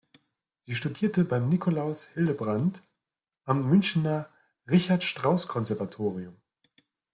[0.61, 2.81] Sie studierte bei Nikolaus Hillebrand
[3.45, 4.27] am Münchner
[4.67, 6.37] Richard-Strauss-Konservatorium.